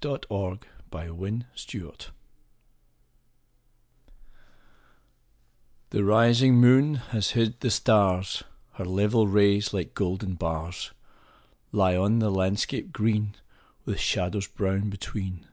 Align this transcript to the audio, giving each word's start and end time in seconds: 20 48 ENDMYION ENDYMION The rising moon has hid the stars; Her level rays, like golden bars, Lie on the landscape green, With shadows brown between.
20 0.00 0.26
48 0.28 0.60
ENDMYION 0.92 1.44
ENDYMION 1.56 1.94
The 5.90 6.04
rising 6.04 6.54
moon 6.54 6.94
has 7.10 7.30
hid 7.30 7.58
the 7.58 7.68
stars; 7.72 8.44
Her 8.74 8.84
level 8.84 9.26
rays, 9.26 9.74
like 9.74 9.94
golden 9.94 10.36
bars, 10.36 10.92
Lie 11.72 11.96
on 11.96 12.20
the 12.20 12.30
landscape 12.30 12.92
green, 12.92 13.34
With 13.84 13.98
shadows 13.98 14.46
brown 14.46 14.88
between. 14.88 15.48